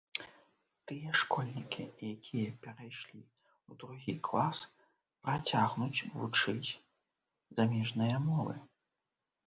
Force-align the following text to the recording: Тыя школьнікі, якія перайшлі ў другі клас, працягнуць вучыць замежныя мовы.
Тыя 0.91 1.11
школьнікі, 1.21 1.83
якія 2.13 2.55
перайшлі 2.63 3.19
ў 3.19 3.71
другі 3.85 4.13
клас, 4.31 4.57
працягнуць 5.27 6.05
вучыць 6.19 6.69
замежныя 7.61 8.17
мовы. 8.31 8.55